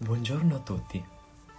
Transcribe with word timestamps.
Buongiorno 0.00 0.54
a 0.54 0.60
tutti. 0.60 1.04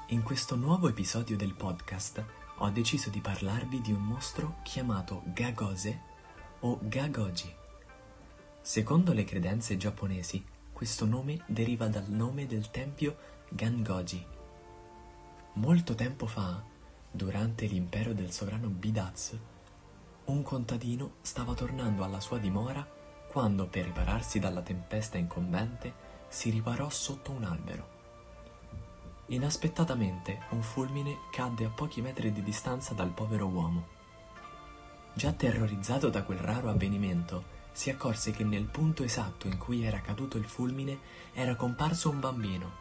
In 0.08 0.24
questo 0.24 0.56
nuovo 0.56 0.88
episodio 0.88 1.36
del 1.36 1.56
podcast 1.56 2.24
ho 2.60 2.70
deciso 2.70 3.10
di 3.10 3.20
parlarvi 3.20 3.82
di 3.82 3.92
un 3.92 4.02
mostro 4.02 4.60
chiamato 4.64 5.24
Gagose 5.26 6.00
o 6.62 6.80
Gagoji. 6.82 7.54
Secondo 8.62 9.12
le 9.12 9.26
credenze 9.26 9.76
giapponesi, 9.76 10.42
questo 10.72 11.06
nome 11.06 11.44
deriva 11.48 11.90
dal 11.90 12.08
nome 12.08 12.48
del 12.48 12.72
tempio 12.72 13.18
Gangoji. 13.50 14.26
Molto 15.56 15.94
tempo 15.94 16.26
fa, 16.26 16.64
durante 17.12 17.66
l'impero 17.66 18.14
del 18.14 18.32
sovrano 18.32 18.70
Bidaz, 18.70 19.38
un 20.26 20.42
contadino 20.44 21.16
stava 21.20 21.54
tornando 21.54 22.06
alla 22.06 22.22
sua 22.22 22.38
dimora 22.38 22.88
quando, 23.28 23.68
per 23.68 23.84
ripararsi 23.84 24.40
dalla 24.40 24.62
tempesta 24.62 25.18
incombente, 25.18 25.94
si 26.30 26.50
riparò 26.52 26.90
sotto 26.90 27.32
un 27.32 27.44
albero. 27.44 27.99
Inaspettatamente 29.32 30.42
un 30.50 30.64
fulmine 30.64 31.18
cadde 31.30 31.66
a 31.66 31.70
pochi 31.70 32.02
metri 32.02 32.32
di 32.32 32.42
distanza 32.42 32.96
dal 32.96 33.10
povero 33.10 33.46
uomo. 33.46 33.88
Già 35.14 35.32
terrorizzato 35.34 36.10
da 36.10 36.24
quel 36.24 36.40
raro 36.40 36.70
avvenimento, 36.70 37.58
si 37.72 37.92
accorse 37.92 38.32
che 38.32 38.44
nel 38.44 38.66
punto 38.66 39.04
esatto 39.04 39.46
in 39.46 39.60
cui 39.60 39.84
era 39.84 40.02
caduto 40.02 40.38
il 40.38 40.46
fulmine 40.46 40.98
era 41.34 41.56
comparso 41.56 42.10
un 42.10 42.20
bambino. 42.20 42.72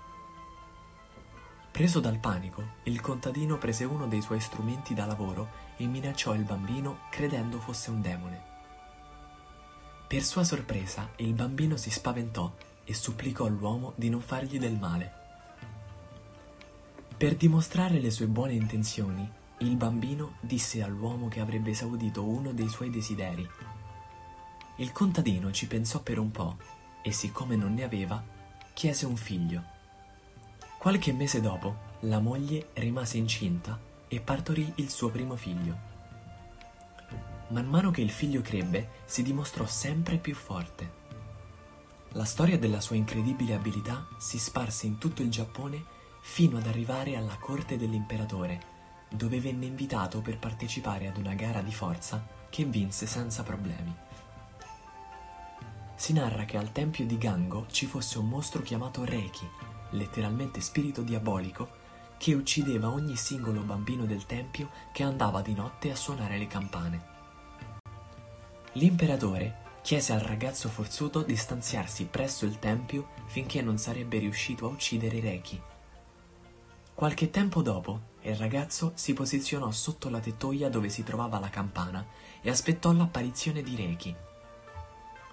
Preso 1.70 2.00
dal 2.00 2.18
panico, 2.18 2.62
il 2.84 2.98
contadino 3.02 3.58
prese 3.58 3.84
uno 3.84 4.06
dei 4.06 4.22
suoi 4.22 4.40
strumenti 4.40 4.94
da 4.94 5.04
lavoro 5.04 5.48
e 5.76 5.84
minacciò 5.84 6.32
il 6.34 6.44
bambino 6.44 7.00
credendo 7.10 7.60
fosse 7.60 7.90
un 7.90 8.00
demone. 8.00 8.42
Per 10.08 10.22
sua 10.22 10.44
sorpresa, 10.44 11.10
il 11.16 11.34
bambino 11.34 11.76
si 11.76 11.90
spaventò 11.90 12.50
e 12.84 12.94
supplicò 12.94 13.46
l'uomo 13.48 13.92
di 13.96 14.08
non 14.08 14.22
fargli 14.22 14.58
del 14.58 14.78
male. 14.78 15.17
Per 17.18 17.34
dimostrare 17.34 17.98
le 17.98 18.12
sue 18.12 18.28
buone 18.28 18.52
intenzioni, 18.52 19.28
il 19.58 19.74
bambino 19.74 20.34
disse 20.38 20.84
all'uomo 20.84 21.26
che 21.26 21.40
avrebbe 21.40 21.70
esaudito 21.70 22.22
uno 22.22 22.52
dei 22.52 22.68
suoi 22.68 22.90
desideri. 22.90 23.44
Il 24.76 24.92
contadino 24.92 25.50
ci 25.50 25.66
pensò 25.66 26.00
per 26.00 26.20
un 26.20 26.30
po' 26.30 26.56
e 27.02 27.10
siccome 27.10 27.56
non 27.56 27.74
ne 27.74 27.82
aveva, 27.82 28.24
chiese 28.72 29.04
un 29.04 29.16
figlio. 29.16 29.64
Qualche 30.78 31.12
mese 31.12 31.40
dopo, 31.40 31.96
la 32.02 32.20
moglie 32.20 32.68
rimase 32.74 33.18
incinta 33.18 33.76
e 34.06 34.20
partorì 34.20 34.74
il 34.76 34.88
suo 34.88 35.10
primo 35.10 35.34
figlio. 35.34 35.76
Man 37.48 37.66
mano 37.66 37.90
che 37.90 38.00
il 38.00 38.10
figlio 38.10 38.42
crebbe, 38.42 38.90
si 39.06 39.24
dimostrò 39.24 39.66
sempre 39.66 40.18
più 40.18 40.36
forte. 40.36 40.92
La 42.10 42.24
storia 42.24 42.60
della 42.60 42.80
sua 42.80 42.94
incredibile 42.94 43.54
abilità 43.54 44.06
si 44.20 44.38
sparse 44.38 44.86
in 44.86 44.98
tutto 44.98 45.22
il 45.22 45.30
Giappone 45.30 45.96
fino 46.30 46.58
ad 46.58 46.66
arrivare 46.66 47.16
alla 47.16 47.36
corte 47.36 47.76
dell'imperatore, 47.76 48.60
dove 49.08 49.40
venne 49.40 49.64
invitato 49.64 50.20
per 50.20 50.38
partecipare 50.38 51.08
ad 51.08 51.16
una 51.16 51.34
gara 51.34 51.62
di 51.62 51.72
forza 51.72 52.24
che 52.48 52.64
vinse 52.64 53.06
senza 53.06 53.42
problemi. 53.42 53.92
Si 55.96 56.12
narra 56.12 56.44
che 56.44 56.56
al 56.56 56.70
tempio 56.70 57.06
di 57.06 57.18
Gango 57.18 57.66
ci 57.70 57.86
fosse 57.86 58.18
un 58.18 58.28
mostro 58.28 58.62
chiamato 58.62 59.04
Reiki, 59.04 59.48
letteralmente 59.92 60.60
spirito 60.60 61.02
diabolico, 61.02 61.66
che 62.18 62.34
uccideva 62.34 62.88
ogni 62.88 63.16
singolo 63.16 63.62
bambino 63.62 64.04
del 64.04 64.26
tempio 64.26 64.70
che 64.92 65.02
andava 65.02 65.40
di 65.40 65.54
notte 65.54 65.90
a 65.90 65.96
suonare 65.96 66.38
le 66.38 66.46
campane. 66.46 67.06
L'imperatore 68.72 69.80
chiese 69.82 70.12
al 70.12 70.20
ragazzo 70.20 70.68
forzuto 70.68 71.22
di 71.22 71.34
stanziarsi 71.34 72.04
presso 72.04 72.44
il 72.44 72.60
tempio 72.60 73.08
finché 73.26 73.60
non 73.60 73.78
sarebbe 73.78 74.18
riuscito 74.18 74.66
a 74.66 74.68
uccidere 74.68 75.20
Reiki 75.20 75.60
Qualche 76.98 77.30
tempo 77.30 77.62
dopo, 77.62 78.16
il 78.22 78.34
ragazzo 78.34 78.90
si 78.96 79.12
posizionò 79.12 79.70
sotto 79.70 80.10
la 80.10 80.18
tettoia 80.18 80.68
dove 80.68 80.88
si 80.88 81.04
trovava 81.04 81.38
la 81.38 81.48
campana 81.48 82.04
e 82.40 82.50
aspettò 82.50 82.90
l'apparizione 82.90 83.62
di 83.62 83.76
Reiki. 83.76 84.12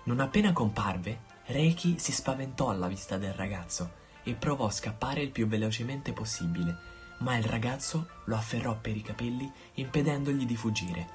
Non 0.04 0.20
appena 0.20 0.54
comparve, 0.54 1.22
Reiki 1.46 1.98
si 1.98 2.12
spaventò 2.12 2.70
alla 2.70 2.88
vista 2.88 3.18
del 3.18 3.34
ragazzo 3.34 3.94
e 4.22 4.36
provò 4.36 4.68
a 4.68 4.72
scappare 4.72 5.24
il 5.24 5.32
più 5.32 5.48
velocemente 5.48 6.14
possibile, 6.14 6.78
ma 7.22 7.36
il 7.36 7.46
ragazzo 7.46 8.10
lo 8.26 8.36
afferrò 8.36 8.78
per 8.80 8.96
i 8.96 9.02
capelli 9.02 9.52
impedendogli 9.74 10.46
di 10.46 10.56
fuggire. 10.56 11.10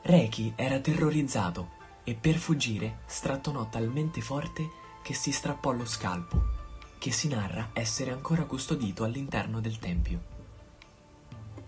Reiki 0.00 0.54
era 0.56 0.78
terrorizzato 0.78 1.72
e 2.02 2.14
per 2.14 2.36
fuggire 2.36 3.00
strattonò 3.04 3.68
talmente 3.68 4.22
forte 4.22 4.70
che 5.02 5.12
si 5.12 5.32
strappò 5.32 5.72
lo 5.72 5.84
scalpo 5.84 6.61
che 7.02 7.10
si 7.10 7.26
narra 7.26 7.70
essere 7.72 8.12
ancora 8.12 8.44
custodito 8.44 9.02
all'interno 9.02 9.60
del 9.60 9.80
tempio. 9.80 10.20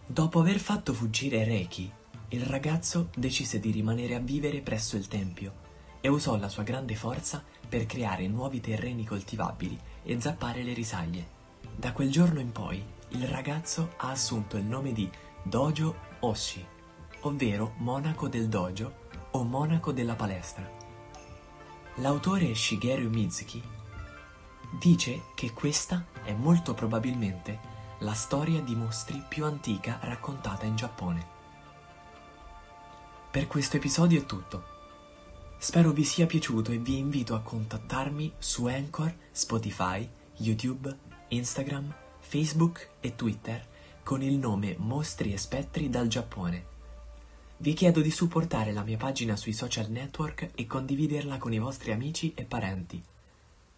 Dopo 0.06 0.38
aver 0.38 0.60
fatto 0.60 0.94
fuggire 0.94 1.42
Reiki, 1.42 1.90
il 2.28 2.42
ragazzo 2.42 3.08
decise 3.16 3.58
di 3.58 3.72
rimanere 3.72 4.14
a 4.14 4.20
vivere 4.20 4.60
presso 4.60 4.94
il 4.94 5.08
tempio 5.08 5.52
e 6.00 6.06
usò 6.06 6.36
la 6.36 6.48
sua 6.48 6.62
grande 6.62 6.94
forza 6.94 7.42
per 7.68 7.84
creare 7.84 8.28
nuovi 8.28 8.60
terreni 8.60 9.04
coltivabili 9.04 9.76
e 10.04 10.20
zappare 10.20 10.62
le 10.62 10.72
risaglie. 10.72 11.26
Da 11.74 11.92
quel 11.92 12.12
giorno 12.12 12.38
in 12.38 12.52
poi 12.52 12.80
il 13.08 13.26
ragazzo 13.26 13.94
ha 13.96 14.10
assunto 14.10 14.56
il 14.56 14.64
nome 14.64 14.92
di 14.92 15.10
Dojo 15.42 15.96
Oshi, 16.20 16.64
ovvero 17.22 17.72
monaco 17.78 18.28
del 18.28 18.48
dojo 18.48 19.08
o 19.32 19.42
monaco 19.42 19.90
della 19.90 20.14
palestra. 20.14 20.70
L'autore 21.96 22.54
Shigeru 22.54 23.08
Mizuki 23.08 23.74
dice 24.78 25.26
che 25.34 25.52
questa 25.52 26.04
è 26.22 26.32
molto 26.32 26.74
probabilmente 26.74 27.72
la 27.98 28.14
storia 28.14 28.60
di 28.60 28.74
mostri 28.74 29.22
più 29.26 29.44
antica 29.44 29.98
raccontata 30.02 30.66
in 30.66 30.76
Giappone. 30.76 31.26
Per 33.30 33.46
questo 33.46 33.76
episodio 33.76 34.20
è 34.20 34.26
tutto. 34.26 34.72
Spero 35.58 35.92
vi 35.92 36.04
sia 36.04 36.26
piaciuto 36.26 36.72
e 36.72 36.78
vi 36.78 36.98
invito 36.98 37.34
a 37.34 37.40
contattarmi 37.40 38.32
su 38.38 38.66
Anchor, 38.66 39.14
Spotify, 39.30 40.08
YouTube, 40.36 40.98
Instagram, 41.28 41.94
Facebook 42.18 42.90
e 43.00 43.14
Twitter 43.14 43.66
con 44.02 44.22
il 44.22 44.36
nome 44.36 44.76
Mostri 44.78 45.32
e 45.32 45.38
Spettri 45.38 45.88
dal 45.88 46.08
Giappone. 46.08 46.72
Vi 47.56 47.72
chiedo 47.72 48.00
di 48.00 48.10
supportare 48.10 48.72
la 48.72 48.82
mia 48.82 48.98
pagina 48.98 49.36
sui 49.36 49.52
social 49.52 49.88
network 49.88 50.50
e 50.54 50.66
condividerla 50.66 51.38
con 51.38 51.52
i 51.52 51.58
vostri 51.58 51.92
amici 51.92 52.34
e 52.34 52.44
parenti. 52.44 53.02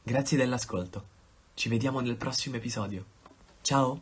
Grazie 0.07 0.39
dell'ascolto. 0.39 1.05
Ci 1.55 1.69
vediamo 1.69 1.99
nel 1.99 2.15
prossimo 2.15 2.55
episodio. 2.55 3.05
Ciao! 3.61 4.01